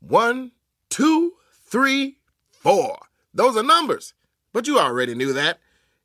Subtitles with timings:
[0.00, 0.52] One,
[0.90, 2.18] two, three,
[2.50, 2.98] four.
[3.34, 4.14] Those are numbers.
[4.52, 5.58] But you already knew that.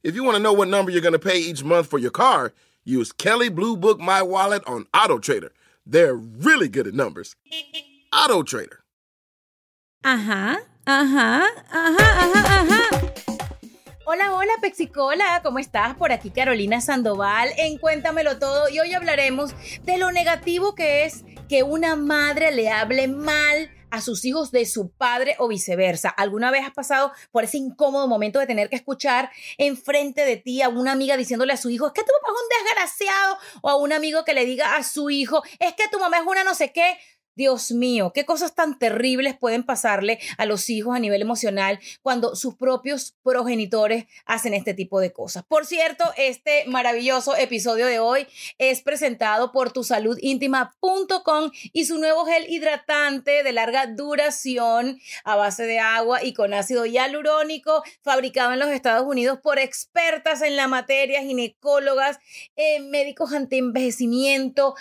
[0.04, 2.12] If you want to know what number you're going to pay each month for your
[2.12, 2.54] car,
[2.84, 5.52] use Kelly Blue Book My Wallet on Auto Trader.
[5.86, 7.36] They're really good at numbers.
[8.12, 8.80] Auto Trader.
[10.04, 13.12] Ajá, ajá, ajá, ajá, ajá.
[14.04, 15.96] Hola, hola Pexicola, ¿cómo estás?
[15.96, 19.54] Por aquí Carolina Sandoval en Cuéntamelo Todo y hoy hablaremos
[19.84, 24.66] de lo negativo que es que una madre le hable mal a sus hijos de
[24.66, 26.10] su padre o viceversa.
[26.10, 30.62] ¿Alguna vez has pasado por ese incómodo momento de tener que escuchar enfrente de ti
[30.62, 33.38] a una amiga diciéndole a su hijo, es que tu papá es un desgraciado?
[33.62, 36.24] O a un amigo que le diga a su hijo, es que tu mamá es
[36.26, 36.98] una no sé qué.
[37.42, 42.36] Dios mío, qué cosas tan terribles pueden pasarle a los hijos a nivel emocional cuando
[42.36, 45.44] sus propios progenitores hacen este tipo de cosas.
[45.48, 48.28] Por cierto, este maravilloso episodio de hoy
[48.60, 55.80] es presentado por tusaludintima.com y su nuevo gel hidratante de larga duración a base de
[55.80, 61.24] agua y con ácido hialurónico, fabricado en los Estados Unidos por expertas en la materia,
[61.24, 62.20] ginecólogas,
[62.56, 64.76] eh, médicos antienvejecimiento,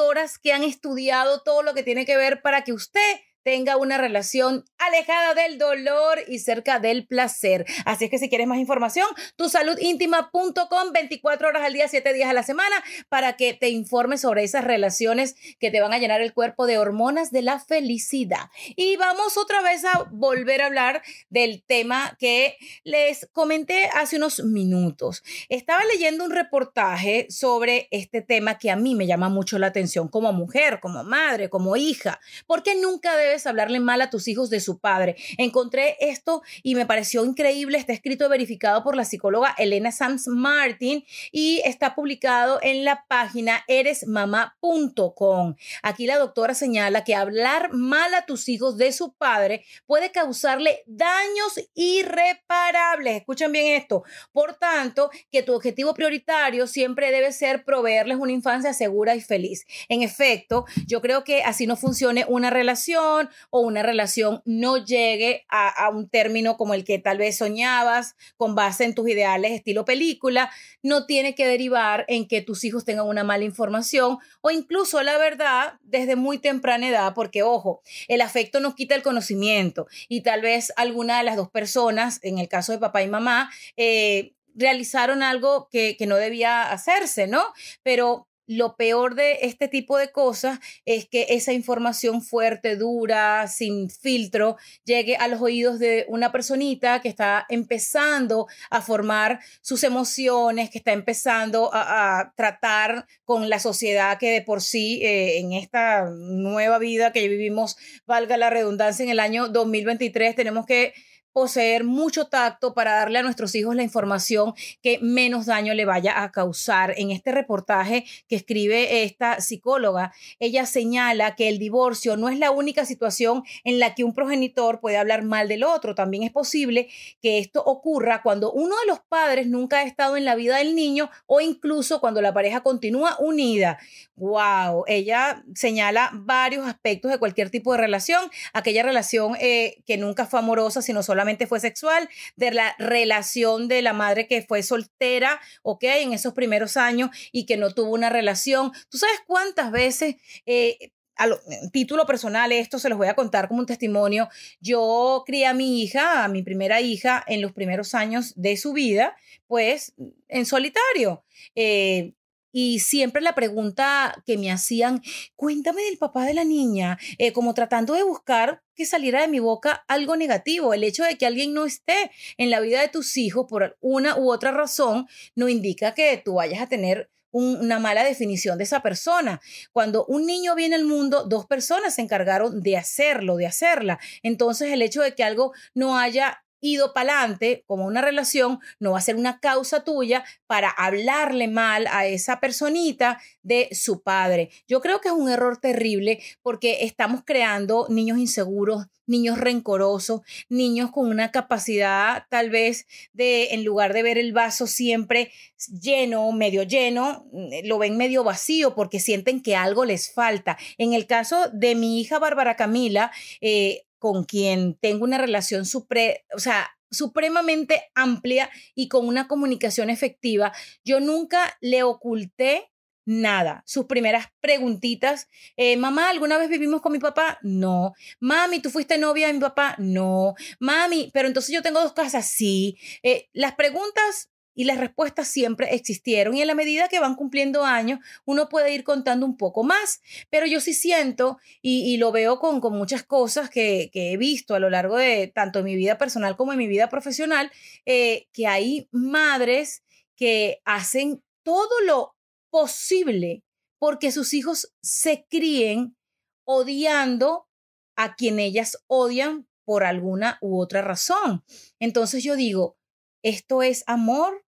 [0.00, 3.98] doctoras que han estudiado todo lo que tiene que ver para que usted tenga una
[3.98, 7.66] relación alejada del dolor y cerca del placer.
[7.84, 12.34] Así es que si quieres más información, tusaludintima.com 24 horas al día, 7 días a
[12.34, 16.32] la semana para que te informes sobre esas relaciones que te van a llenar el
[16.32, 18.50] cuerpo de hormonas de la felicidad.
[18.76, 24.44] Y vamos otra vez a volver a hablar del tema que les comenté hace unos
[24.44, 25.22] minutos.
[25.48, 30.08] Estaba leyendo un reportaje sobre este tema que a mí me llama mucho la atención
[30.08, 34.50] como mujer, como madre, como hija, porque nunca debe debes hablarle mal a tus hijos
[34.50, 35.16] de su padre.
[35.38, 37.78] Encontré esto y me pareció increíble.
[37.78, 43.04] Está escrito y verificado por la psicóloga Elena Sanz Martin y está publicado en la
[43.08, 45.54] página eresmama.com.
[45.82, 50.82] Aquí la doctora señala que hablar mal a tus hijos de su padre puede causarle
[50.86, 53.18] daños irreparables.
[53.18, 54.02] Escuchen bien esto.
[54.32, 59.66] Por tanto, que tu objetivo prioritario siempre debe ser proveerles una infancia segura y feliz.
[59.88, 63.19] En efecto, yo creo que así no funcione una relación
[63.50, 68.54] o una relación no llegue a, un término como el que tal vez soñabas con
[68.54, 70.50] base en tus ideales estilo película,
[70.82, 75.18] no tiene que derivar en que tus hijos tengan una mala información o incluso la
[75.18, 80.42] verdad desde muy temprana edad, porque ojo, el afecto nos quita el conocimiento y tal
[80.42, 85.22] vez alguna de las dos personas, en el caso de papá y mamá, eh, realizaron
[85.22, 87.42] algo que, que, no debía hacerse, ¿no?
[87.82, 93.88] Pero lo peor de este tipo de cosas es que esa información fuerte, dura, sin
[93.90, 100.68] filtro, llegue a los oídos de una personita que está empezando a formar sus emociones,
[100.68, 106.10] que está empezando a, tratar con la sociedad que de por sí eh, en esta
[106.10, 110.92] nueva vida que vivimos, valga la redundancia, en el año 2023 tenemos que
[111.32, 116.22] poseer mucho tacto para darle a nuestros hijos la información que menos daño le vaya
[116.22, 116.94] a causar.
[116.96, 122.50] En este reportaje que escribe esta psicóloga, ella señala que el divorcio no es la
[122.50, 125.94] única situación en la que un progenitor puede hablar mal del otro.
[125.94, 126.88] También es posible
[127.22, 130.74] que esto ocurra cuando uno de los padres nunca ha estado en la vida del
[130.74, 133.78] niño o incluso cuando la pareja continúa unida.
[134.16, 140.26] Wow, ella señala varios aspectos de cualquier tipo de relación, aquella relación eh, que nunca
[140.26, 145.40] fue amorosa, sino solamente fue sexual, de la relación de la madre que fue soltera,
[145.62, 148.72] ok, en esos primeros años y que no tuvo una relación.
[148.88, 150.16] ¿Tú sabes cuántas veces...
[150.46, 151.28] Eh, a
[151.70, 154.30] título personal, esto se los voy a contar como un testimonio.
[154.58, 158.72] Yo crié a mi hija, a mi primera hija, en los primeros años de su
[158.72, 159.14] vida,
[159.46, 159.92] pues
[160.28, 161.22] en solitario.
[161.54, 162.14] Eh,
[162.52, 165.02] y siempre la pregunta que me hacían,
[165.36, 169.40] cuéntame del papá de la niña, eh, como tratando de buscar que saliera de mi
[169.40, 170.74] boca algo negativo.
[170.74, 174.16] El hecho de que alguien no esté en la vida de tus hijos por una
[174.16, 178.82] u otra razón no indica que tú vayas a tener una mala definición de esa
[178.82, 179.40] persona.
[179.72, 184.00] Cuando un niño viene al mundo, dos personas se encargaron de hacerlo, de hacerla.
[184.22, 188.92] Entonces el hecho de que algo no haya ido para adelante como una relación, no
[188.92, 194.50] va a ser una causa tuya para hablarle mal a esa personita de su padre.
[194.68, 200.90] Yo creo que es un error terrible porque estamos creando niños inseguros, niños rencorosos, niños
[200.90, 205.32] con una capacidad tal vez de, en lugar de ver el vaso siempre
[205.68, 210.56] lleno, medio lleno, mm, lo ven medio vacío porque sienten que algo les falta.
[210.78, 213.10] En el caso de mi hija Bárbara Camila,
[213.40, 219.90] eh, con quien tengo una relación supre, o sea, supremamente amplia y con una comunicación
[219.90, 220.52] efectiva,
[220.84, 222.72] yo nunca le oculté
[223.04, 223.62] nada.
[223.66, 227.38] Sus primeras preguntitas, eh, mamá, ¿alguna vez vivimos con mi papá?
[227.42, 227.92] No.
[228.20, 229.74] Mami, ¿tú fuiste novia de mi papá?
[229.78, 230.34] No.
[230.58, 232.78] Mami, pero entonces yo tengo dos casas, sí.
[233.02, 237.64] Eh, las preguntas y las respuestas siempre existieron y en la medida que van cumpliendo
[237.64, 242.38] años uno puede ir contando un poco más, pero yo sí siento y, lo veo
[242.38, 246.36] con, con muchas cosas que, he visto a lo largo de tanto mi vida personal
[246.36, 247.50] como en mi vida profesional,
[247.84, 249.82] eh, que hay madres
[250.16, 252.14] que hacen todo lo
[252.50, 253.42] posible
[253.78, 255.96] porque sus hijos se críen
[256.44, 257.48] odiando
[257.96, 261.44] a quien ellas odian por alguna u otra razón.
[261.78, 262.76] Entonces yo digo,
[263.22, 264.44] esto es amor,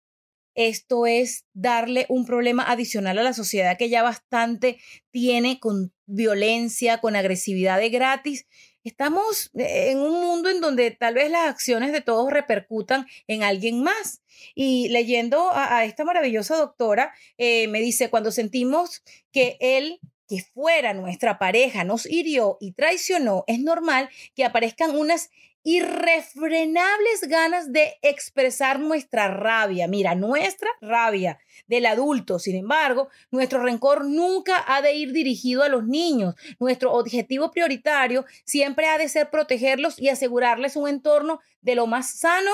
[0.54, 4.78] esto es darle un problema adicional a la sociedad que ya bastante
[5.10, 8.46] tiene con violencia, con agresividad de gratis.
[8.84, 13.82] Estamos en un mundo en donde tal vez las acciones de todos repercutan en alguien
[13.82, 14.22] más.
[14.54, 20.94] Y leyendo a, esta maravillosa doctora, eh, me dice, cuando sentimos que él que fuera
[20.94, 25.30] nuestra pareja nos hirió y traicionó, es normal que aparezcan unas
[25.64, 29.88] irrefrenables ganas de expresar nuestra rabia.
[29.88, 32.38] Mira, nuestra rabia del adulto.
[32.38, 36.34] Sin embargo, nuestro rencor nunca ha de ir dirigido a los niños.
[36.58, 42.18] Nuestro objetivo prioritario siempre ha de ser protegerlos y asegurarles un entorno de lo más
[42.18, 42.50] sano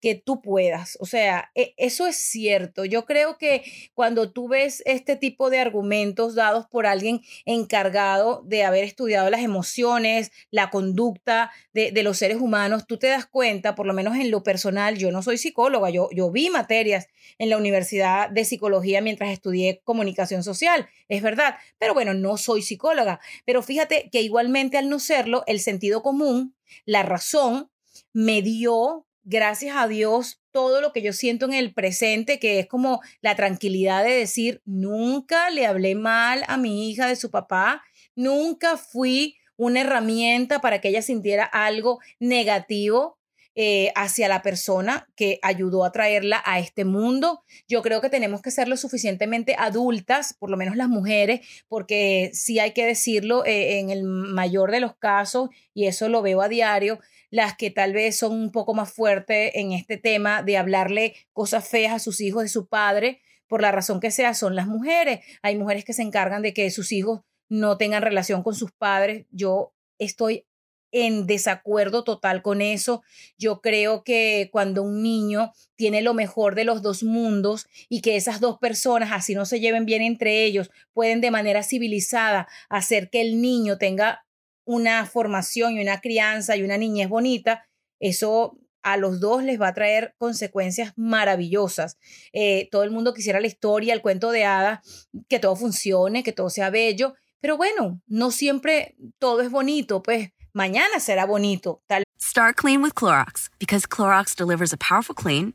[0.00, 0.96] que tú puedas.
[1.00, 2.84] O sea, e, eso es cierto.
[2.84, 3.62] Yo creo que
[3.94, 9.42] cuando tú ves este tipo de argumentos dados por alguien encargado de haber estudiado las
[9.42, 14.30] emociones, la conducta de, los seres humanos, tú te das cuenta, por lo menos en
[14.30, 17.08] lo personal, yo no soy psicóloga, yo, yo vi materias
[17.38, 22.62] en la Universidad de Psicología mientras estudié comunicación social, es verdad, pero bueno, no soy
[22.62, 23.20] psicóloga.
[23.44, 26.54] Pero fíjate que igualmente al no serlo, el sentido común,
[26.84, 27.70] la razón,
[28.12, 32.66] me dio gracias a Dios, todo lo que yo siento en el presente, que es
[32.66, 37.82] como la tranquilidad de decir, nunca le hablé mal a mi hija de su papá,
[38.16, 43.18] nunca fui una herramienta para que ella sintiera algo negativo
[43.54, 47.42] eh, hacia la persona que ayudó a traerla a este mundo.
[47.66, 52.30] Yo creo que tenemos que ser lo suficientemente adultas, por lo menos las mujeres, porque
[52.32, 56.40] sí hay que decirlo eh, en el mayor de los casos, y eso lo veo
[56.40, 60.56] a diario, las que tal vez son un poco más fuertes en este tema de
[60.56, 64.54] hablarle cosas feas a sus hijos de su padre, por la razón que sea, son
[64.54, 65.20] las mujeres.
[65.42, 69.26] Hay mujeres que se encargan de que sus hijos no tengan relación con sus padres.
[69.30, 70.46] Yo estoy
[70.92, 73.02] en desacuerdo total con eso.
[73.36, 78.16] Yo creo que cuando un niño tiene lo mejor de los dos mundos y que
[78.16, 83.10] esas dos personas, así no se lleven bien entre ellos, pueden de manera civilizada hacer
[83.10, 84.24] que el niño tenga
[84.68, 87.64] una formación y una crianza y una niñez bonita,
[88.00, 91.96] eso a los dos les va a traer consecuencias maravillosas.
[92.34, 96.32] Eh, todo el mundo quisiera la historia, el cuento de hadas, que todo funcione, que
[96.32, 101.82] todo sea bello, pero bueno, no siempre todo es bonito, pues mañana será bonito.
[101.86, 105.54] Tal Start clean with Clorox, because Clorox delivers a powerful clean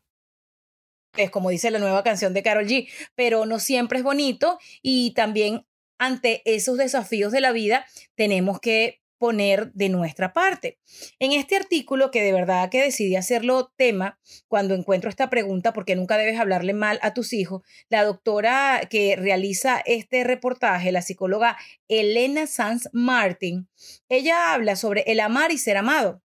[1.17, 5.13] Es como dice la nueva canción de Carol G, pero no siempre es bonito y
[5.13, 5.65] también
[5.97, 10.79] ante esos desafíos de la vida tenemos que poner de nuestra parte.
[11.19, 15.95] En este artículo, que de verdad que decidí hacerlo tema cuando encuentro esta pregunta, porque
[15.95, 21.55] nunca debes hablarle mal a tus hijos, la doctora que realiza este reportaje, la psicóloga
[21.87, 23.69] Elena Sanz Martin,
[24.09, 26.23] ella habla sobre el amar y ser amado.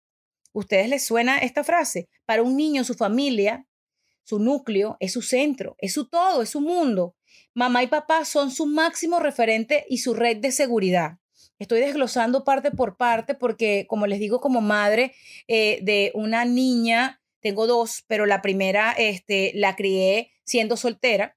[0.54, 2.08] ¿Ustedes les suena esta frase?
[2.24, 3.66] Para un niño, su familia,
[4.28, 7.16] su núcleo, es su centro, es su todo, es su mundo.
[7.54, 11.16] Mamá y papá son su máximo referente y su red de seguridad.
[11.58, 15.14] Estoy desglosando parte por parte porque, como les digo, como madre
[15.48, 21.34] eh, de una niña, tengo dos, pero la primera este, la crié siendo soltera.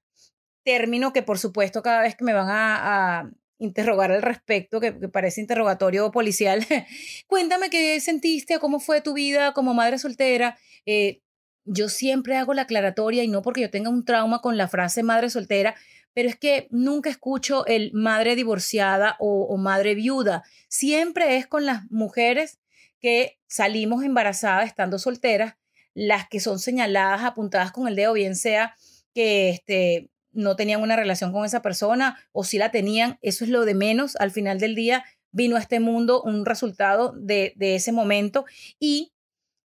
[0.62, 5.40] Término que, por supuesto, cada vez que me van a, interrogar al respecto, que, parece
[5.40, 6.66] interrogatorio policial,
[7.26, 10.58] cuéntame qué sentiste, cómo fue tu vida como madre soltera.
[10.84, 11.22] Eh,
[11.64, 15.02] yo siempre hago la aclaratoria y no porque yo tenga un trauma con la frase
[15.02, 15.74] madre soltera,
[16.14, 20.42] pero es que nunca escucho el madre divorciada o, madre viuda.
[20.68, 22.58] Siempre es con las mujeres
[23.00, 25.56] que salimos embarazadas estando solteras,
[25.94, 28.74] las que son señaladas, apuntadas con el dedo, bien sea
[29.14, 33.50] que este, no tenían una relación con esa persona o si la tenían, eso es
[33.50, 34.16] lo de menos.
[34.16, 38.44] Al final del día vino a este mundo un resultado de, de ese momento
[38.78, 39.12] y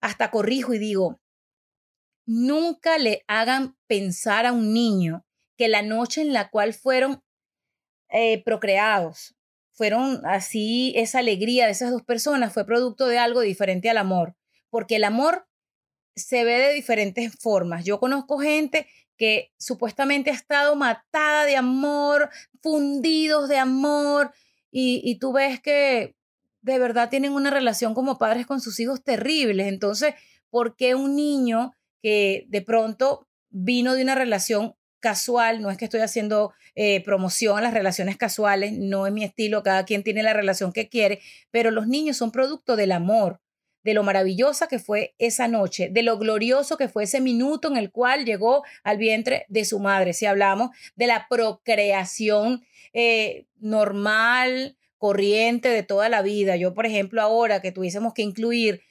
[0.00, 1.18] hasta corrijo y digo,
[2.26, 5.24] nunca le hagan pensar a un niño
[5.56, 7.22] que la noche en la cual fueron
[8.08, 9.34] eh, procreados,
[9.72, 14.36] fueron así, esa alegría de esas dos personas fue producto de algo diferente al amor,
[14.70, 15.48] porque el amor
[16.14, 17.84] se ve de diferentes formas.
[17.84, 22.30] Yo conozco gente que supuestamente ha estado matada de amor,
[22.62, 24.32] fundidos de amor,
[24.70, 26.16] y, y tú ves que
[26.62, 29.66] de verdad tienen una relación como padres con sus hijos terribles.
[29.68, 30.14] Entonces,
[30.50, 31.74] ¿por qué un niño
[32.04, 37.56] que de pronto vino de una relación casual, no es que estoy haciendo eh, promoción
[37.56, 41.20] a las relaciones casuales, no es mi estilo, cada quien tiene la relación que quiere,
[41.50, 43.40] pero los niños son producto del amor,
[43.84, 47.78] de lo maravillosa que fue esa noche, de lo glorioso que fue ese minuto en
[47.78, 50.12] el cual llegó al vientre de su madre.
[50.12, 56.56] Si hablamos de la procreación eh, normal, corriente de toda la vida.
[56.56, 58.82] Yo, por ejemplo, ahora que tuviésemos que incluir,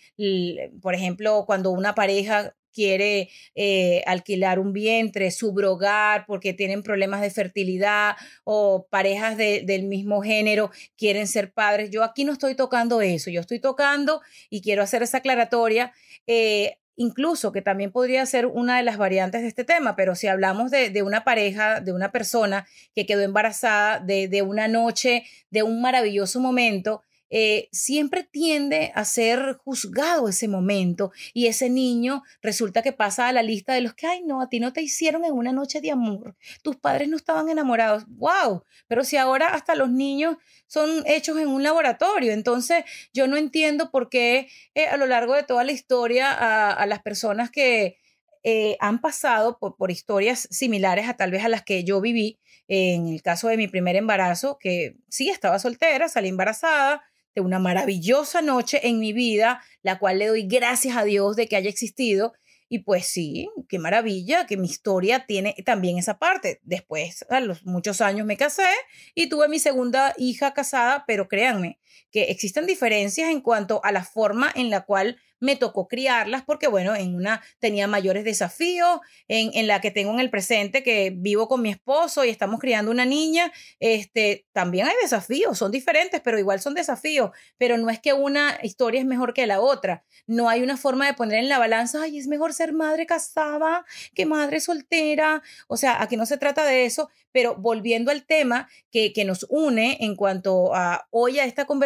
[0.82, 7.29] por ejemplo, cuando una pareja quiere eh, alquilar un vientre, subrogar porque tienen problemas de
[7.29, 11.89] fertilidad o parejas del mismo género quieren ser padres.
[11.89, 15.93] Yo aquí no estoy tocando eso, yo estoy tocando y quiero hacer esa aclaratoria.
[16.27, 20.27] Eh, incluso que también podría ser una de las variantes de este tema, pero si
[20.27, 25.63] hablamos de, una pareja, de una persona que quedó embarazada, de, de una noche, de
[25.63, 27.01] un maravilloso momento,
[27.35, 33.33] eh, siempre tiende a ser juzgado ese momento y ese niño resulta que pasa a
[33.33, 35.81] la lista de los que, ay, no, a ti no te hicieron en una noche
[35.81, 40.37] de amor, tus padres no estaban enamorados, wow, pero si ahora hasta los niños
[40.67, 45.33] son hechos en un laboratorio, entonces yo no entiendo por qué eh, a lo largo
[45.33, 47.97] de toda la historia a, las personas que...
[48.45, 52.41] Eh, han pasado por, por, historias similares a tal vez a las que yo viví.
[52.67, 57.01] en el caso de mi primer embarazo, que sí estaba soltera, salí embarazada,
[57.35, 61.47] de una maravillosa noche en mi vida, la cual le doy gracias a Dios de
[61.47, 62.33] que haya existido.
[62.69, 66.59] Y pues sí, qué maravilla que mi historia tiene también esa parte.
[66.63, 68.67] Después, a los muchos años me casé
[69.13, 71.79] y tuve mi segunda hija casada, pero créanme
[72.12, 76.67] que existen diferencias en cuanto a la forma en la cual me tocó criarlas porque,
[76.67, 81.12] bueno, en una tenía mayores desafíos, en, en, la que tengo en el presente que
[81.13, 86.21] vivo con mi esposo y estamos criando una niña, este, también hay desafíos, son diferentes,
[86.21, 90.05] pero igual son desafíos, pero no es que una historia es mejor que la otra,
[90.27, 93.83] no hay una forma de poner en la balanza, ay, es mejor ser madre casada
[94.15, 98.69] que madre soltera, o sea, aquí no se trata de eso, pero volviendo al tema
[98.91, 101.82] que, que nos une en cuanto a hoy a esta conversación,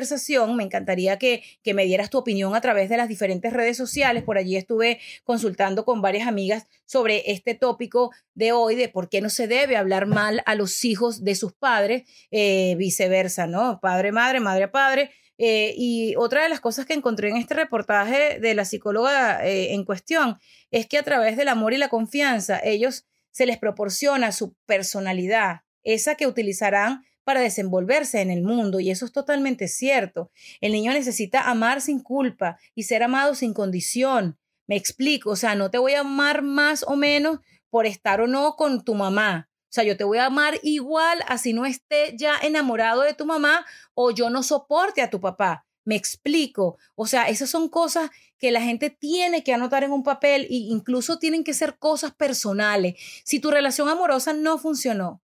[0.56, 4.24] me encantaría que, me dieras tu opinión a través de las diferentes redes sociales.
[4.24, 9.22] Por allí estuve consultando con varias amigas sobre este tópico de hoy, de por qué
[9.22, 13.80] no se debe hablar mal a los hijos de sus padres, eh, viceversa, ¿no?
[13.82, 15.12] Padre, madre, madre, padre.
[15.38, 19.74] Eh, y otra de las cosas que encontré en este reportaje de la psicóloga eh,
[19.74, 20.39] en cuestión
[20.72, 25.62] es que a través del amor y la confianza, ellos se les proporciona su personalidad,
[25.84, 30.32] esa que utilizarán para desenvolverse en el mundo y eso es totalmente cierto.
[30.62, 34.40] El niño necesita amar sin culpa y ser amado sin condición.
[34.66, 38.28] Me explico, o sea, no te voy a amar más o menos por estar o
[38.28, 39.50] no con tu mamá.
[39.64, 43.26] O sea, yo te voy a amar igual así no esté ya enamorado de tu
[43.26, 45.66] mamá o yo no soporte a tu papá.
[45.84, 46.78] Me explico.
[46.96, 50.56] O sea, esas son cosas que la gente tiene que anotar en un papel e
[50.56, 52.96] incluso tienen que ser cosas personales.
[53.26, 55.22] Si tu relación amorosa no funcionó,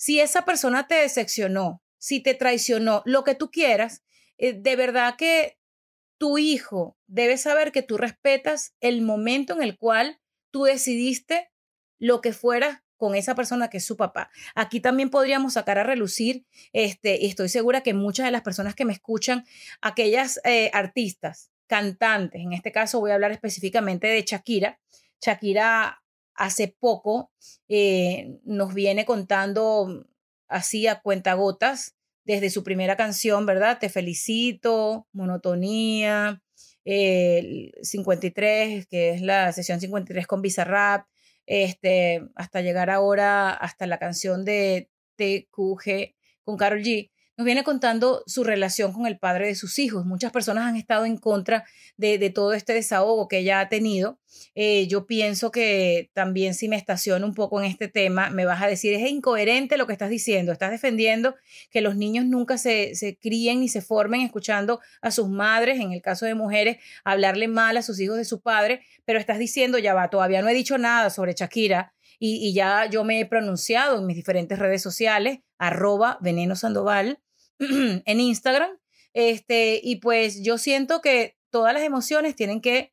[0.00, 4.02] si esa persona te decepcionó, si te traicionó, lo que tú quieras,
[4.38, 5.58] eh, de verdad que
[6.16, 10.18] tu hijo debe saber que tú respetas el momento en el cual
[10.50, 11.50] tú decidiste
[11.98, 14.30] lo que fuera con esa persona que es su papá.
[14.54, 18.74] Aquí también podríamos sacar a relucir, este, y estoy segura que muchas de las personas
[18.74, 19.44] que me escuchan,
[19.82, 24.80] aquellas eh, artistas, cantantes, en este caso voy a hablar específicamente de Shakira.
[25.20, 25.99] Shakira
[26.40, 27.30] hace poco
[27.68, 30.06] eh, nos viene contando
[30.48, 33.78] así a cuentagotas desde su primera canción, ¿verdad?
[33.78, 36.42] Te felicito, monotonía,
[36.84, 41.06] 53, que es la sesión 53 con Bizarrap,
[41.44, 48.22] este, hasta llegar ahora hasta la canción de TQG con Carol G nos viene contando
[48.26, 50.04] su relación con el padre de sus hijos.
[50.04, 51.64] Muchas personas han estado en contra
[51.96, 54.20] de, todo este desahogo que ella ha tenido.
[54.54, 58.60] Eh, yo pienso que también si me estaciono un poco en este tema, me vas
[58.60, 60.52] a decir, es incoherente lo que estás diciendo.
[60.52, 61.34] Estás defendiendo
[61.70, 65.92] que los niños nunca se, se críen ni se formen escuchando a sus madres, en
[65.92, 69.78] el caso de mujeres, hablarle mal a sus hijos de su padre, pero estás diciendo,
[69.78, 73.98] ya va, todavía no he dicho nada sobre Shakira y, ya yo me he pronunciado
[73.98, 77.18] en mis diferentes redes sociales, arroba veneno sandoval,
[78.04, 78.70] en Instagram.
[79.12, 82.92] Este, y pues yo siento que todas las emociones tienen que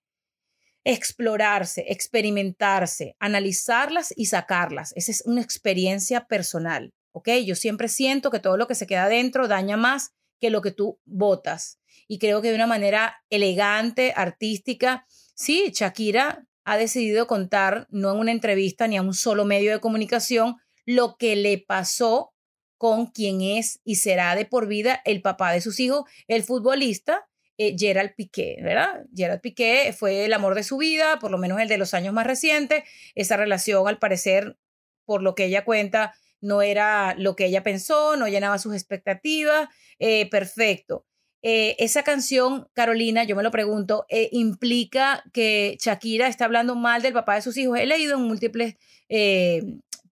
[0.84, 4.94] explorarse, experimentarse, analizarlas y sacarlas.
[4.96, 7.30] Esa es una experiencia personal, ¿ok?
[7.46, 10.72] Yo siempre siento que todo lo que se queda dentro daña más que lo que
[10.72, 11.80] tú votas.
[12.08, 15.06] Y creo que de una manera elegante, artística,
[15.36, 19.80] sí, Shakira ha decidido contar, no en una entrevista ni a un solo medio de
[19.80, 20.56] comunicación,
[20.86, 22.34] lo que le pasó
[22.78, 27.28] con quien es y será de por vida el papá de sus hijos, el futbolista
[27.60, 29.06] eh, Gerald Piqué, ¿verdad?
[29.16, 32.14] Gerald Piqué fue el amor de su vida, por lo menos el de los años
[32.14, 32.84] más recientes.
[33.16, 34.58] Esa relación, al parecer,
[35.06, 39.70] por lo que ella cuenta, no era lo que ella pensó, no llenaba sus expectativas.
[39.98, 41.06] Eh, perfecto.
[41.42, 47.14] Eh, esa canción, Carolina, yo me lo pregunto, implica que Shakira está hablando mal del
[47.14, 47.80] papá de sus hijos.
[47.80, 48.76] He leído en múltiples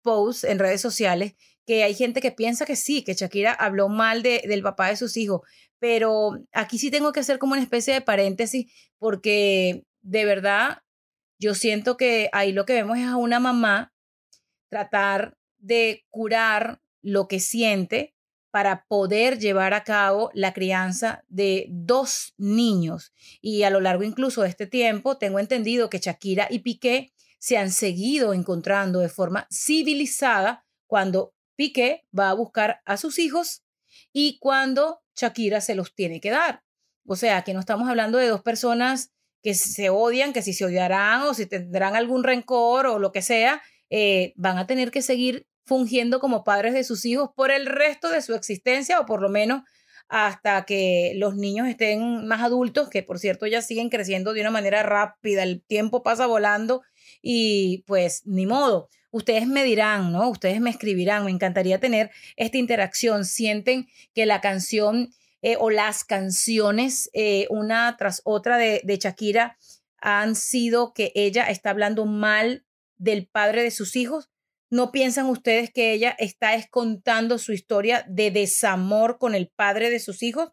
[0.02, 4.22] posts en redes sociales que hay gente que piensa que sí, que Shakira habló mal
[4.22, 5.42] de, del papá de sus hijos,
[5.80, 10.80] pero aquí sí tengo que hacer como una especie de paréntesis porque de verdad
[11.40, 13.94] yo siento que ahí lo que vemos es a una mamá
[14.70, 18.16] tratar de curar lo que siente
[18.52, 23.14] para poder llevar a cabo la crianza de dos niños.
[23.42, 27.58] Y a lo largo incluso de este tiempo, tengo entendido que Shakira y Piqué se
[27.58, 33.64] han seguido encontrando de forma civilizada cuando Piqué va a buscar a sus hijos
[34.12, 36.64] y cuando Shakira se los tiene que dar.
[37.06, 39.12] O sea, que no estamos hablando de dos personas
[39.44, 43.22] que se odian, que si se odiarán o si tendrán algún rencor o lo que
[43.22, 47.66] sea, eh, van a tener que seguir fungiendo como padres de sus hijos por el
[47.66, 49.62] resto de su existencia o por lo menos
[50.08, 54.52] hasta que los niños estén más adultos, que por cierto ya siguen creciendo de una
[54.52, 56.84] manera rápida, el tiempo pasa volando
[57.22, 58.90] y pues ni modo.
[59.16, 60.28] Ustedes me dirán, ¿no?
[60.28, 63.24] Ustedes me escribirán, me encantaría tener esta interacción.
[63.24, 69.58] Sienten que la canción eh, o las canciones, eh, una tras otra de, de Shakira,
[70.00, 72.66] han sido que ella está hablando mal
[72.98, 74.30] del padre de sus hijos.
[74.70, 80.02] ¿No piensan ustedes que ella está contando su historia de desamor con el padre de
[80.02, 80.52] sus hijos?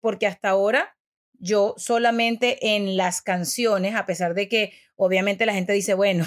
[0.00, 0.96] Porque hasta ahora
[1.34, 6.26] yo solamente en las canciones, a pesar de que obviamente la gente dice, bueno,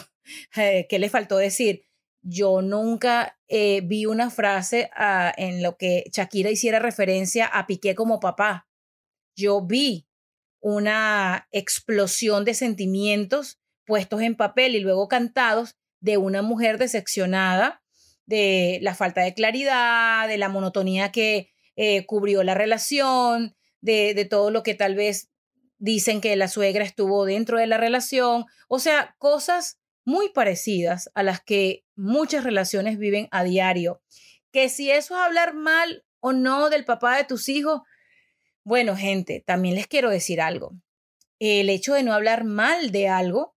[0.55, 1.83] eh, ¿qué le faltó decir?
[2.21, 7.95] Yo nunca eh, vi una frase ah, en lo que Shakira hiciera referencia a Piqué
[7.95, 8.67] como papá.
[9.35, 10.07] Yo vi
[10.59, 17.81] una explosión de sentimientos puestos en papel y luego cantados de una mujer decepcionada
[18.25, 24.25] de la falta de claridad, de la monotonía que eh, cubrió la relación, de, de
[24.25, 25.31] todo lo que tal vez
[25.79, 31.23] dicen que la suegra estuvo dentro de la relación, o sea, cosas muy parecidas a
[31.23, 34.01] las que muchas relaciones viven a diario.
[34.51, 37.81] Que si eso es hablar mal o no del papá de tus hijos,
[38.63, 40.73] bueno, gente, también les quiero decir algo.
[41.39, 43.55] El hecho de no hablar mal de algo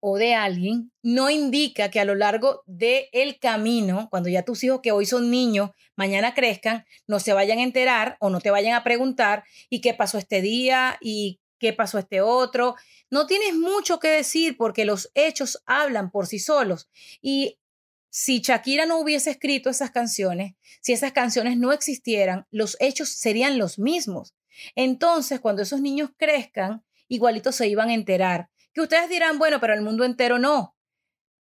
[0.00, 4.64] o de alguien no indica que a lo largo del el camino, cuando ya tus
[4.64, 8.50] hijos que hoy son niños, mañana crezcan, no se vayan a enterar o no te
[8.50, 12.74] vayan a preguntar y qué pasó este día y qué pasó este otro.
[13.10, 16.88] No tienes mucho que decir porque los hechos hablan por sí solos.
[17.22, 17.60] Y
[18.08, 23.58] si Shakira no hubiese escrito esas canciones, si esas canciones no existieran, los hechos serían
[23.58, 24.34] los mismos.
[24.74, 29.74] Entonces, cuando esos niños crezcan, igualitos se iban a enterar que ustedes dirán, bueno, pero
[29.74, 30.76] el mundo entero no.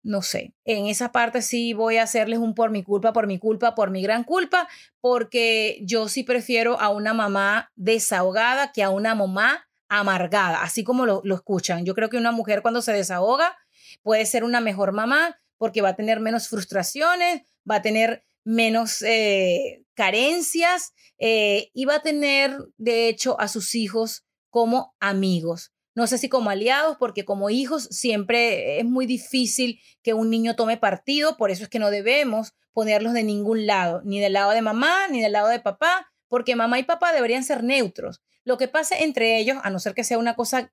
[0.05, 3.39] no sé, en esa parte sí voy a hacerles un por mi culpa, por mi
[3.39, 4.69] culpa, por mi gran culpa,
[5.01, 11.07] porque yo sí prefiero a una mamá desahogada que a una mamá amargada, así como
[11.07, 11.85] lo, escuchan.
[11.85, 13.57] Yo creo que una mujer cuando se desahoga
[14.03, 19.03] puede ser una mejor mamá porque va a tener menos frustraciones, va a tener menos
[19.03, 25.73] eh, carencias eh, y va a tener, de hecho, a sus hijos como amigos.
[25.95, 30.57] No sé si como aliados, porque como hijos siempre es muy difícil que un niño
[30.57, 34.53] tome partido, por eso es que no debemos ponerlos de ningún lado, ni del lado
[34.53, 38.23] de mamá, ni del lado de papá, porque mamá y papá deberían ser neutros.
[38.45, 40.73] Lo que pase entre ellos, a no ser que sea una cosa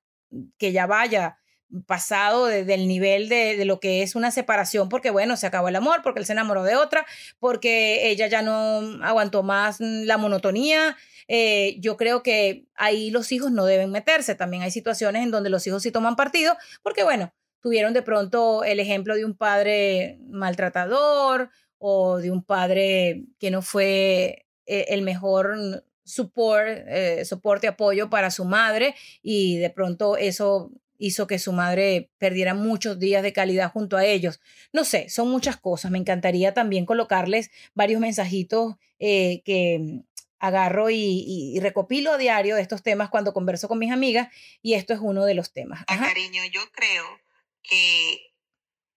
[0.58, 1.38] que ya vaya
[1.86, 5.76] pasado del nivel de, de, lo que es una separación, porque bueno, se acabó el
[5.76, 7.06] amor, porque él se enamoró de otra,
[7.38, 10.96] porque ella ya no aguantó más la monotonía,
[11.32, 14.34] eh, yo creo que ahí los hijos no deben meterse.
[14.34, 18.64] También hay situaciones en donde los hijos sí toman partido, porque bueno, tuvieron de pronto
[18.64, 25.02] el ejemplo de un padre maltratador o de un padre que no fue eh, el
[25.02, 31.52] mejor support, eh, soporte, apoyo para su madre y de pronto eso hizo que su
[31.52, 34.40] madre perdiera muchos días de calidad junto a ellos.
[34.72, 35.90] No sé, son muchas cosas.
[35.90, 40.02] Me encantaría también colocarles varios mensajitos que
[40.40, 44.28] agarro y, recopilo a diario estos temas cuando converso con mis amigas
[44.62, 45.84] y esto es uno de los temas.
[45.84, 47.20] Cariño, yo creo
[47.62, 48.32] que,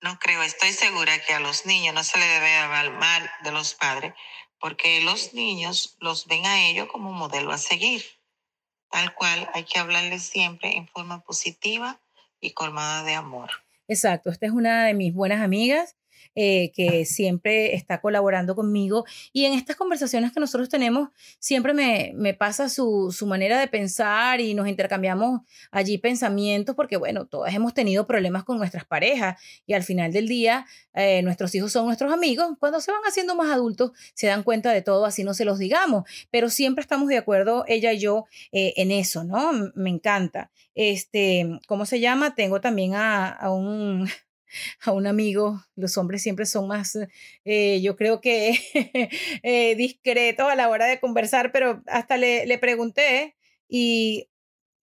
[0.01, 3.51] no creo, estoy segura que a los niños no se les debe hablar mal de
[3.51, 4.13] los padres
[4.63, 8.01] porque los niños los ven a ellos como modelo a seguir.
[8.89, 11.99] Tal cual hay que hablarles siempre en forma positiva
[12.39, 13.49] y colmada de amor.
[13.89, 15.97] Exacto, esta es una de mis buenas amigas
[16.35, 19.05] eh, que siempre está colaborando conmigo.
[19.31, 23.67] Y en estas conversaciones que nosotros tenemos, siempre me, me pasa su, su, manera de
[23.67, 25.41] pensar y nos intercambiamos
[25.71, 30.27] allí pensamientos, porque bueno, todas hemos tenido problemas con nuestras parejas y al final del
[30.27, 32.49] día eh, nuestros hijos son nuestros amigos.
[32.59, 35.59] Cuando se van haciendo más adultos, se dan cuenta de todo, así no se los
[35.59, 39.51] digamos, pero siempre estamos de acuerdo, ella y yo, eh, en eso, ¿no?
[39.75, 40.51] Me encanta.
[40.75, 42.35] Este, ¿cómo se llama?
[42.35, 44.09] Tengo también a, a un
[44.81, 46.97] a un amigo, los hombres siempre son más,
[47.45, 48.59] eh, yo creo que
[49.43, 53.35] eh, discretos a la hora de conversar, pero hasta le, le pregunté
[53.67, 54.29] y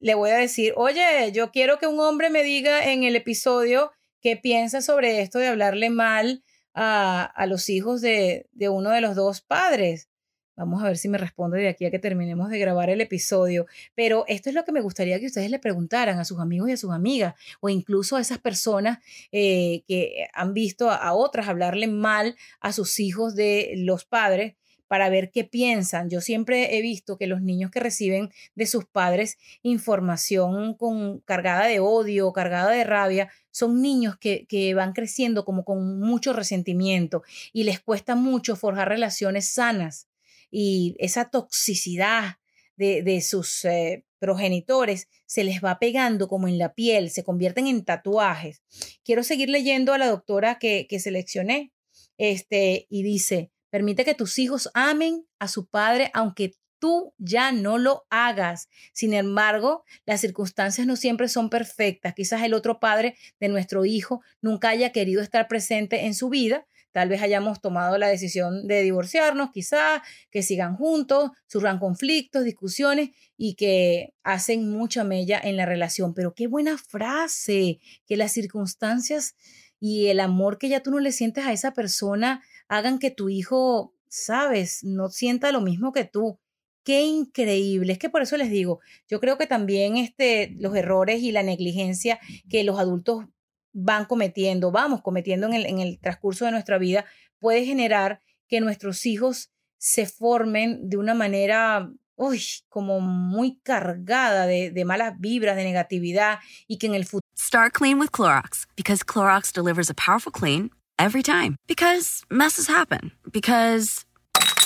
[0.01, 3.93] le voy a decir, oye, yo quiero que un hombre me diga en el episodio
[4.21, 6.43] qué piensa sobre esto de hablarle mal
[6.75, 10.10] a, a los hijos de, de uno de los dos padres.
[10.57, 13.67] Vamos a ver si me responde de aquí a que terminemos de grabar el episodio.
[13.95, 16.73] Pero esto es lo que me gustaría que ustedes le preguntaran a sus amigos y
[16.73, 18.99] a sus amigas, o incluso a esas personas
[19.33, 24.55] eh, que han visto a, otras hablarle mal a sus hijos de los padres
[24.87, 26.11] para ver qué piensan.
[26.11, 31.67] Yo siempre he visto que los niños que reciben de sus padres información con, cargada
[31.67, 37.23] de odio, cargada de rabia, son niños que, que, van creciendo como con mucho resentimiento
[37.53, 40.10] y les cuesta mucho forjar relaciones sanas
[40.51, 42.37] y esa toxicidad
[42.77, 47.85] de, sus eh, progenitores se les va pegando como en la piel, se convierten en
[47.85, 48.63] tatuajes.
[49.05, 51.73] Quiero seguir leyendo a la doctora que, que seleccioné
[52.17, 57.79] este, y dice, permite que tus hijos amen a su padre aunque tú ya no
[57.79, 58.69] lo hagas.
[58.93, 62.15] Sin embargo, las circunstancias no siempre son perfectas.
[62.15, 66.67] Quizás el otro padre de nuestro hijo nunca haya querido estar presente en su vida,
[66.93, 73.11] Tal vez hayamos tomado la decisión de divorciarnos, quizás, que sigan juntos, surjan conflictos, discusiones
[73.37, 76.15] y que hacen mucha mella en la relación.
[76.15, 79.37] Pero qué buena frase, que las circunstancias
[79.79, 83.29] y el amor que ya tú no le sientes a esa persona hagan que tu
[83.29, 86.39] hijo, sabes, no sienta lo mismo que tú.
[86.85, 87.93] Qué increíble.
[87.93, 91.43] Es que por eso les digo, yo creo que también este, los errores y la
[91.43, 93.27] negligencia que los adultos
[93.73, 97.05] van cometiendo, vamos cometiendo en el, en el transcurso de nuestra vida,
[97.39, 104.71] puede generar que nuestros hijos se formen de una manera uy, como muy cargada de,
[104.71, 107.27] de, malas vibras, de negatividad y que en el futuro.
[107.39, 111.57] Start clean with Clorox because Clorox delivers a powerful clean every time.
[111.67, 113.13] Because messes happen.
[113.33, 114.05] Because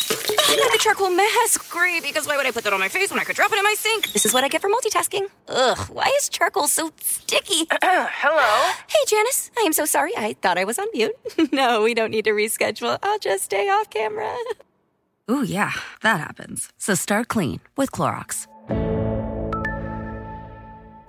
[0.08, 1.70] the charcoal mask.
[1.70, 3.58] Great, because why would I put that on my face when I could drop it
[3.58, 4.12] in my sink?
[4.12, 5.28] This is what I get for multitasking.
[5.48, 7.66] Ugh, why is charcoal so sticky?
[7.82, 8.72] Hello?
[8.88, 9.50] Hey, Janice.
[9.56, 10.12] I am so sorry.
[10.16, 11.14] I thought I was on mute.
[11.52, 12.98] no, we don't need to reschedule.
[13.02, 14.36] I'll just stay off camera.
[15.30, 16.70] Ooh, yeah, that happens.
[16.76, 18.46] So start clean with Clorox.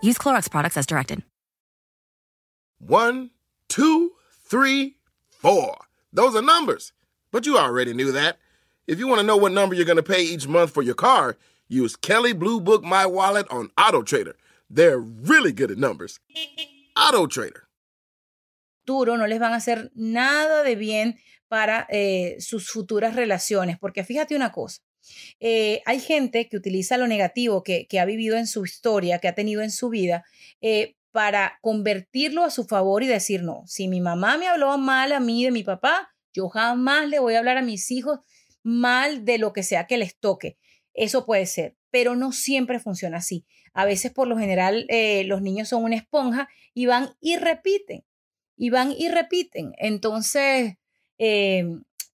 [0.01, 1.23] Use Clorox products as directed.
[2.79, 3.31] One,
[3.67, 4.11] two,
[4.43, 4.97] three,
[5.29, 5.77] four.
[6.13, 6.93] Those are numbers.
[7.31, 8.37] But you already knew that.
[8.87, 10.95] If you want to know what number you're going to pay each month for your
[10.95, 14.35] car, use Kelly Blue Book My Wallet on Auto Trader.
[14.69, 16.19] They're really good at numbers.
[16.95, 17.65] Auto Trader.
[18.85, 21.17] futuro no les van a hacer nada de bien
[21.47, 23.79] para eh, sus futuras relaciones.
[23.79, 24.83] Porque fíjate una cosa,
[25.39, 29.33] eh, hay gente que utiliza lo negativo que, ha vivido en su historia, que ha
[29.33, 30.23] tenido en su vida,
[30.61, 35.13] eh, para convertirlo a su favor y decir, no, si mi mamá me habló mal
[35.13, 38.19] a mí de mi papá, yo jamás le voy a hablar a mis hijos
[38.65, 40.57] mal de lo que sea que les toque.
[40.93, 43.45] Eso puede ser, pero no siempre funciona así.
[43.73, 48.03] A veces, por lo general, eh, los niños son una esponja y van y repiten,
[48.57, 49.73] y van y repiten.
[49.77, 50.75] Entonces,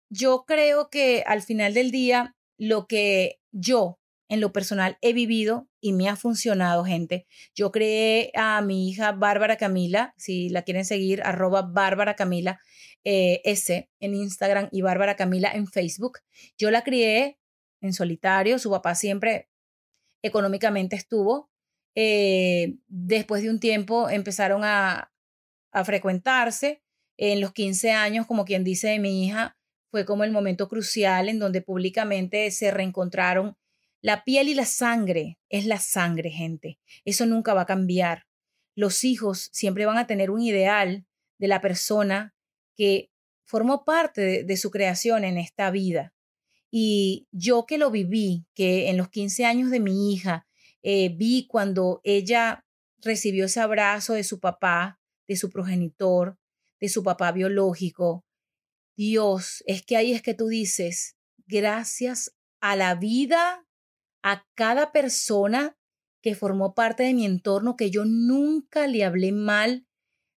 [0.09, 5.70] yo creo que al final del día lo que yo en lo personal he vivido
[5.81, 7.27] y me ha funcionado, gente.
[7.55, 12.61] Yo creé a mi hija Bárbara Camila, si la quieren seguir, arroba Bárbara Camila
[13.03, 16.19] eh, S en Instagram y Bárbara Camila en Facebook.
[16.57, 17.39] Yo la crié
[17.81, 19.49] en solitario, su papá siempre
[20.21, 21.49] económicamente estuvo.
[21.95, 25.11] Eh, después de un tiempo empezaron a,
[25.71, 26.83] a frecuentarse.
[27.17, 29.57] En los 15 años, como quien dice de mi hija,
[29.91, 33.57] fue como el momento crucial en donde públicamente se reencontraron.
[34.01, 36.79] La piel y la sangre es la sangre, gente.
[37.05, 38.25] Eso nunca va a cambiar.
[38.75, 41.05] Los hijos siempre van a tener un ideal
[41.37, 42.33] de la persona
[42.75, 43.11] que
[43.45, 46.13] formó parte de, su creación en esta vida.
[46.71, 50.47] Y yo que lo viví, que en los 15 años de mi hija,
[50.83, 52.65] eh, vi cuando ella
[52.99, 56.37] recibió ese abrazo de su papá, de su progenitor,
[56.79, 58.25] de su papá biológico,
[58.95, 63.65] Dios, es que ahí es que tú dices, gracias a la vida,
[64.23, 65.77] a cada persona
[66.21, 69.87] que formó parte de mi entorno, que yo nunca le hablé mal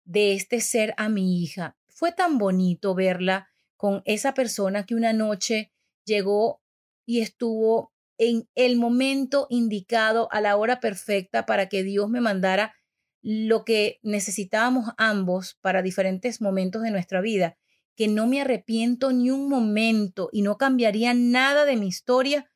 [0.04, 1.76] de este ser a mi hija.
[1.88, 5.72] Fue tan bonito verla con esa persona que una noche
[6.04, 6.62] llegó
[7.04, 12.74] y estuvo en el momento indicado, a la hora perfecta, para que Dios me mandara
[13.20, 17.56] lo que necesitábamos ambos para diferentes momentos de nuestra vida
[17.96, 22.50] que no me arrepiento ni un momento y no cambiaría nada de mi historia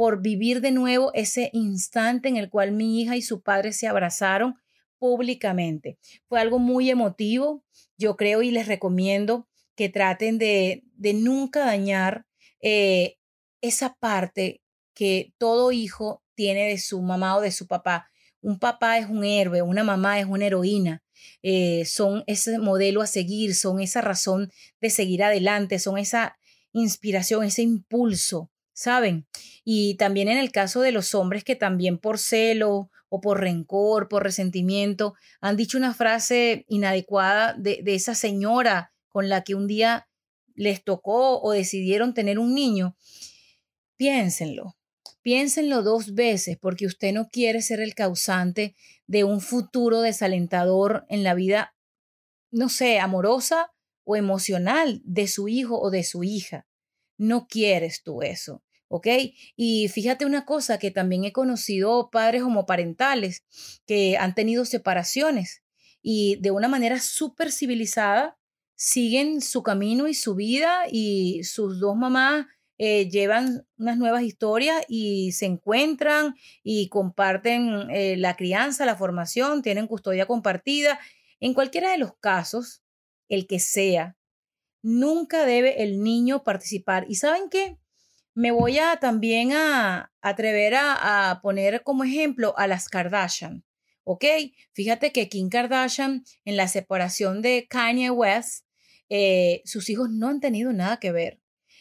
[0.00, 3.86] por vivir de nuevo ese instante en el cual mi hija y su padre se
[3.86, 4.56] abrazaron
[4.96, 5.98] públicamente.
[6.26, 7.66] Fue algo muy emotivo,
[7.98, 12.24] yo creo y les recomiendo que traten de, de nunca dañar
[12.62, 13.18] eh,
[13.60, 14.62] esa parte
[14.94, 18.10] que todo hijo tiene de su mamá o de su papá.
[18.40, 21.02] Un papá es un héroe, una mamá es una heroína.
[21.42, 26.38] Eh, son ese modelo a seguir, son esa razón de seguir adelante, son esa
[26.72, 28.50] inspiración, ese impulso,
[28.80, 29.26] ¿saben?
[29.62, 34.08] Y también en el caso de los hombres que también por celo o por rencor,
[34.08, 35.12] por resentimiento,
[35.42, 40.08] han dicho una frase inadecuada de, de esa señora con la que un día
[40.54, 42.96] les tocó o decidieron tener un niño,
[43.98, 44.76] piénsenlo,
[45.20, 48.74] piénsenlo dos veces porque usted no quiere ser el causante
[49.06, 51.74] de un futuro desalentador en la vida,
[52.50, 53.72] no sé, amorosa
[54.04, 56.66] o emocional de su hijo o de su hija.
[57.18, 58.62] No quieres tú eso.
[58.90, 59.06] ¿Ok?
[59.56, 63.44] Y fíjate una cosa, que también he conocido padres homoparentales
[63.86, 65.62] que han tenido separaciones
[66.02, 68.36] y de una manera súper civilizada
[68.74, 72.46] siguen su camino y su vida y sus dos mamás
[72.78, 79.62] eh, llevan unas nuevas historias y se encuentran y comparten eh, la crianza, la formación,
[79.62, 80.98] tienen custodia compartida.
[81.40, 82.82] En cualquiera de los casos,
[83.28, 84.16] el que sea,
[84.82, 87.04] nunca debe el niño participar.
[87.08, 87.79] ¿Y saben qué?
[88.40, 93.66] Me voy a también a, atrever a, poner como ejemplo a las Kardashian.
[94.02, 94.24] ¿Ok?
[94.72, 98.64] Fíjate que Kim Kardashian, en la separación de Kanye West,
[99.10, 101.38] eh, sus hijos no han tenido nada que ver.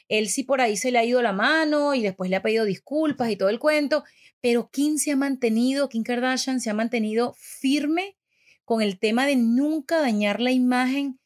[0.09, 2.65] Él sí por ahí se le ha ido la mano y después le ha pedido
[2.65, 4.03] disculpas y todo el cuento,
[4.41, 8.17] pero Kim se ha mantenido, Kim Kardashian se ha mantenido firme
[8.65, 11.21] con el tema de nunca dañar la imagen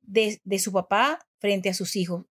[0.00, 2.24] de, de su papá frente a sus hijos.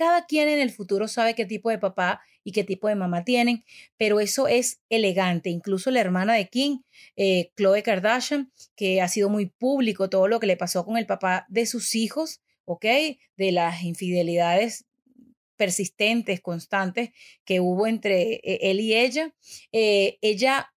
[0.00, 3.22] Cada quien en el futuro sabe qué tipo de papá y qué tipo de mamá
[3.22, 3.64] tienen,
[3.98, 5.50] pero eso es elegante.
[5.50, 6.80] Incluso la hermana de Kim,
[7.16, 11.04] eh, Chloe Kardashian, que ha sido muy público todo lo que le pasó con el
[11.04, 12.86] papá de sus hijos, ¿ok?
[13.36, 14.86] De las infidelidades
[15.58, 17.10] persistentes, constantes
[17.44, 19.34] que hubo entre eh, él y ella.
[19.70, 20.72] Eh, ella,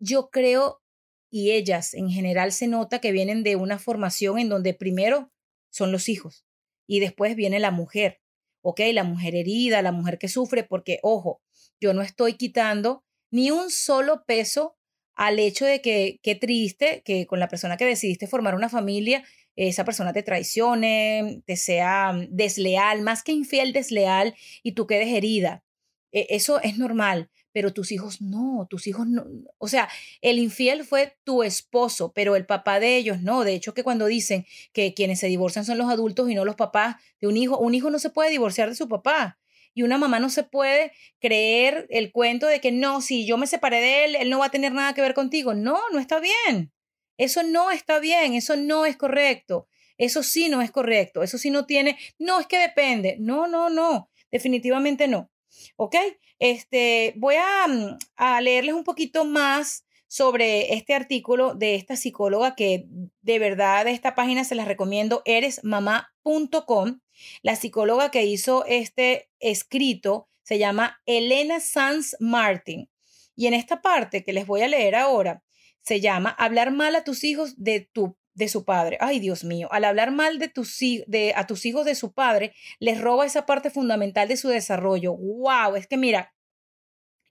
[0.00, 0.82] yo creo,
[1.30, 5.30] y ellas en general se nota que vienen de una formación en donde primero
[5.70, 6.44] son los hijos
[6.88, 8.20] y después viene la mujer,
[8.68, 8.80] ¿ok?
[8.92, 11.40] La mujer herida, la mujer que sufre, porque, ojo,
[11.80, 14.76] yo no estoy quitando ni un solo peso
[15.14, 19.22] al hecho de que qué triste que con la persona que decidiste formar una familia
[19.56, 25.64] esa persona te traicione, te sea desleal, más que infiel, desleal y tú quedes herida.
[26.12, 29.24] E, eso es normal, pero tus hijos no, tus hijos no.
[29.56, 29.88] O sea,
[30.20, 33.44] el infiel fue tu esposo, pero el papá de ellos no.
[33.44, 36.54] De hecho, que cuando dicen que quienes se divorcian son los adultos y no los
[36.54, 39.38] papás de un hijo, un hijo no se puede divorciar de su papá.
[39.72, 43.46] Y una mamá no se puede creer el cuento de que no, si yo me
[43.46, 45.54] separé de él, él no va a tener nada que ver contigo.
[45.54, 46.74] No, no está bien.
[47.16, 49.66] Eso no está bien, eso no es correcto.
[49.96, 53.16] Eso sí no es correcto, eso sí no tiene, no es que depende.
[53.18, 55.30] No, no, no, definitivamente no.
[55.76, 55.96] ¿Ok?
[56.38, 62.54] Este, voy a, mm, a leerles un poquito más sobre este artículo de esta psicóloga
[62.54, 62.86] que
[63.22, 67.00] de verdad esta página se las recomiendo, eresmamá.com.
[67.42, 72.88] La psicóloga que hizo este escrito se llama Elena Sanz Martin.
[73.34, 75.42] Y en esta parte que les voy a leer ahora,
[75.82, 78.98] se llama Hablar mal a tus hijos de tu de su padre.
[79.00, 82.52] Ay, Dios mío, al hablar mal de, tus, de a tus hijos de su padre,
[82.78, 85.16] les roba esa parte fundamental de su desarrollo.
[85.16, 85.74] ¡Wow!
[85.76, 86.34] Es que mira,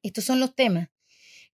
[0.01, 0.89] estos son los temas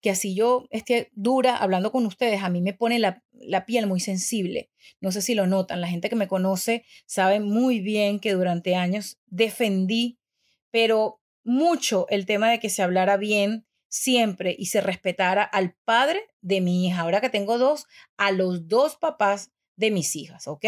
[0.00, 3.86] que así yo esté dura hablando con ustedes, a mí me pone la, la piel
[3.86, 4.70] muy sensible.
[5.00, 8.76] No sé si lo notan, la gente que me conoce sabe muy bien que durante
[8.76, 10.18] años defendí,
[10.70, 16.22] pero mucho el tema de que se hablara bien siempre y se respetara al padre
[16.40, 17.03] de mi hija.
[17.03, 20.64] Ahora que tengo dos, a los dos papás de mis hijas, ¿ok?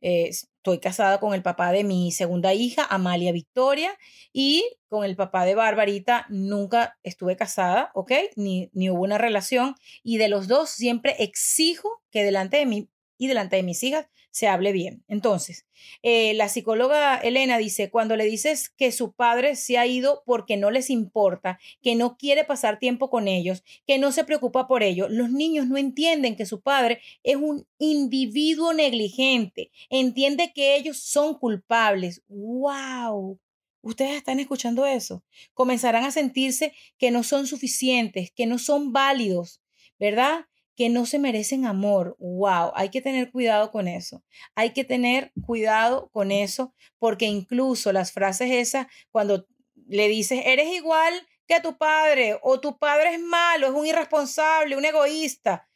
[0.00, 3.90] Eh, estoy casada con el papá de mi segunda hija, Amalia Victoria,
[4.32, 8.12] y con el papá de Barbarita nunca estuve casada, ¿ok?
[8.36, 9.74] Ni, ni hubo una relación.
[10.04, 14.06] Y de los dos siempre exijo que delante de mí y delante de mis hijas
[14.30, 15.04] se hable bien.
[15.08, 15.66] Entonces,
[16.02, 20.56] eh, la psicóloga Elena dice, cuando le dices que su padre se ha ido porque
[20.56, 24.82] no les importa, que no quiere pasar tiempo con ellos, que no se preocupa por
[24.82, 30.98] ellos, los niños no entienden que su padre es un individuo negligente, entiende que ellos
[30.98, 32.22] son culpables.
[32.28, 33.38] ¡Wow!
[33.80, 35.24] Ustedes están escuchando eso.
[35.54, 39.62] Comenzarán a sentirse que no son suficientes, que no son válidos,
[39.98, 40.47] ¿verdad?
[40.78, 42.14] Que no se merecen amor.
[42.20, 44.22] Wow, hay que tener cuidado con eso.
[44.54, 49.48] Hay que tener cuidado con eso porque incluso las frases esas, cuando
[49.88, 51.12] le dices, eres igual
[51.48, 55.68] que tu padre o tu padre es malo, es un irresponsable, un egoísta.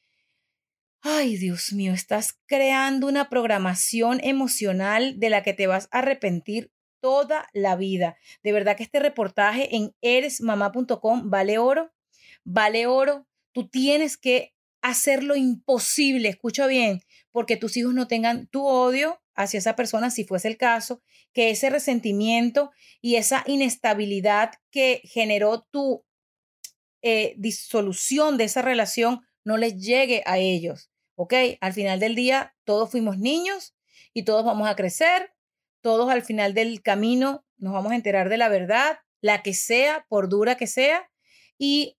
[1.00, 6.70] Ay, Dios mío, estás creando una programación emocional de la que te vas a arrepentir
[7.00, 8.16] toda la vida.
[8.44, 11.92] De verdad que este reportaje en eresmamá.com vale oro,
[12.44, 13.26] vale oro.
[13.50, 14.51] Tú tienes que
[14.82, 20.10] hacer lo imposible, escucha bien, porque tus hijos no tengan tu odio hacia esa persona,
[20.10, 26.04] si fuese el caso, que ese resentimiento y esa inestabilidad que generó tu
[27.00, 30.90] eh, disolución de esa relación no les llegue a ellos.
[31.14, 31.34] ¿Ok?
[31.60, 33.74] Al final del día, todos fuimos niños
[34.12, 35.32] y todos vamos a crecer,
[35.80, 40.04] todos al final del camino nos vamos a enterar de la verdad, la que sea,
[40.08, 41.08] por dura que sea,
[41.58, 41.96] y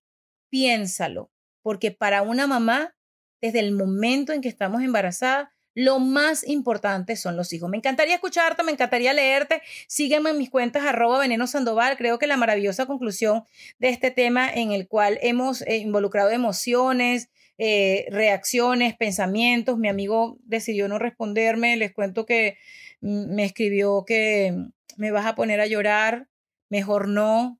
[0.50, 1.30] piénsalo,
[1.64, 2.94] porque para una mamá,
[3.40, 7.70] desde el momento en que estamos embarazadas, lo más importante son los hijos.
[7.70, 9.62] Me encantaría escucharte, me encantaría leerte.
[9.88, 11.96] Sígueme en mis cuentas arroba veneno sandoval.
[11.96, 13.44] Creo que la maravillosa conclusión
[13.78, 19.78] de este tema en el cual hemos eh, involucrado emociones, eh, reacciones, pensamientos.
[19.78, 21.78] Mi amigo decidió no responderme.
[21.78, 22.58] Les cuento que
[23.00, 24.54] mm, me escribió que
[24.98, 26.28] me vas a poner a llorar.
[26.68, 27.58] Mejor no.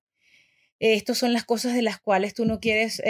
[0.78, 3.00] Estas son las cosas de las cuales tú no quieres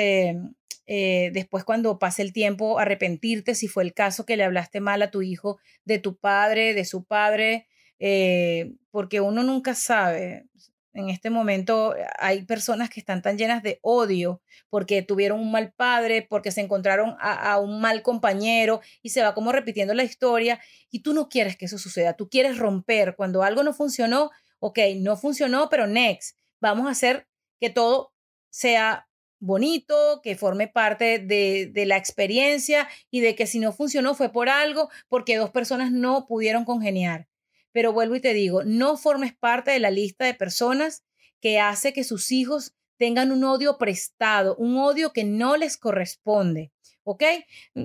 [0.86, 5.02] eh, después cuando pase el tiempo arrepentirte si fue el caso que le hablaste mal
[5.02, 7.66] a tu hijo de tu padre, de su padre,
[7.98, 10.46] eh, porque uno nunca sabe.
[10.92, 15.50] En este momento eh, hay personas que están tan llenas de odio porque tuvieron un
[15.50, 19.94] mal padre, porque se encontraron a, a un mal compañero y se va como repitiendo
[19.94, 23.16] la historia y tú no quieres que eso suceda, tú quieres romper.
[23.16, 27.26] Cuando algo no funcionó, ok, no funcionó, pero next, vamos a hacer
[27.58, 28.12] que todo
[28.50, 29.08] sea
[29.44, 34.30] bonito, que forme parte de, de, la experiencia y de que si no funcionó fue
[34.30, 37.28] por algo, porque dos personas no pudieron congeniar.
[37.72, 41.04] Pero vuelvo y te digo, no formes parte de la lista de personas
[41.40, 46.72] que hace que sus hijos tengan un odio prestado, un odio que no les corresponde.
[47.04, 47.22] ¿Ok?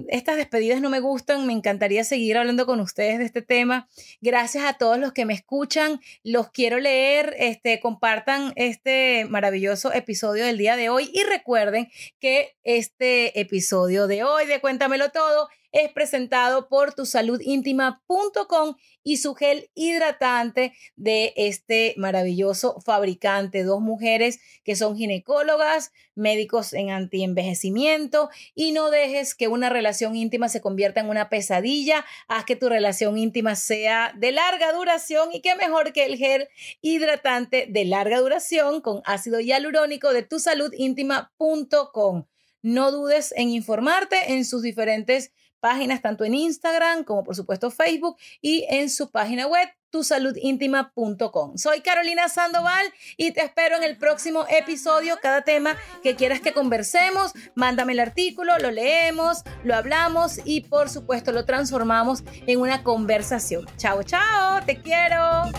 [0.07, 3.87] Estas despedidas no me gustan, me encantaría seguir hablando con ustedes de este tema.
[4.21, 10.45] Gracias a todos los que me escuchan, los quiero leer, este, compartan este maravilloso episodio
[10.45, 15.91] del día de hoy y recuerden que este episodio de hoy de Cuéntamelo Todo es
[15.91, 23.63] presentado por tusaludintima.com y su gel hidratante de este maravilloso fabricante.
[23.63, 30.49] Dos mujeres que son ginecólogas, médicos en antienvejecimiento y no dejes que una relación íntima
[30.49, 32.05] se convierta en una pesadilla.
[32.27, 36.47] Haz que tu relación íntima sea de larga duración y qué mejor que el gel
[36.81, 42.25] hidratante de larga duración con ácido hialurónico de tusaludintima.com.
[42.61, 48.17] No dudes en informarte en sus diferentes páginas, tanto en Instagram como por supuesto Facebook
[48.41, 51.57] y en su página web tusaludintima.com.
[51.57, 55.17] Soy Carolina Sandoval y te espero en el próximo episodio.
[55.21, 60.89] Cada tema que quieras que conversemos, mándame el artículo, lo leemos, lo hablamos y por
[60.89, 63.65] supuesto lo transformamos en una conversación.
[63.77, 65.51] Chao, chao, te quiero.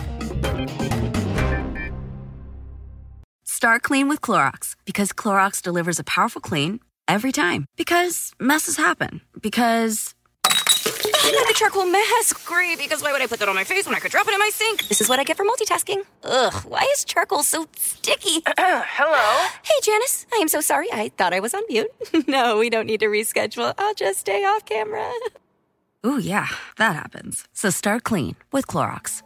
[3.45, 7.65] Start clean with Clorox because Clorox delivers a powerful clean every time.
[7.77, 9.21] Because messes happen.
[9.41, 10.13] Because.
[10.43, 12.45] the charcoal mask.
[12.45, 14.33] Great, because why would I put that on my face when I could drop it
[14.33, 14.87] in my sink?
[14.87, 16.03] This is what I get for multitasking.
[16.23, 18.41] Ugh, why is charcoal so sticky?
[18.57, 19.49] Hello?
[19.63, 20.25] Hey, Janice.
[20.33, 20.87] I am so sorry.
[20.91, 21.91] I thought I was on mute.
[22.27, 23.73] no, we don't need to reschedule.
[23.77, 25.11] I'll just stay off camera.
[26.05, 26.47] Ooh, yeah,
[26.77, 27.47] that happens.
[27.53, 29.21] So start clean with Clorox.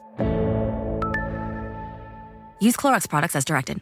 [2.59, 3.81] Use Clorox products as directed.